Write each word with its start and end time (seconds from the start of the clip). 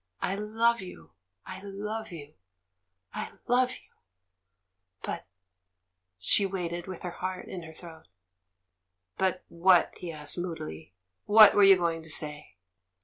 I 0.19 0.33
love 0.33 0.81
you, 0.81 1.11
I 1.45 1.61
love 1.61 2.11
you, 2.11 2.33
I 3.13 3.33
love 3.45 3.73
you! 3.73 3.93
But 5.03 5.27
—"She 6.17 6.43
waited 6.43 6.87
with 6.87 7.03
her 7.03 7.11
heart 7.11 7.47
in 7.47 7.61
her 7.61 7.73
throat. 7.75 8.07
"But 9.19 9.43
what?" 9.47 9.95
he 9.99 10.11
asked, 10.11 10.39
moodily. 10.39 10.95
"What 11.25 11.53
were 11.53 11.61
you 11.63 11.77
going 11.77 12.01
to 12.01 12.09
say?" 12.09 12.55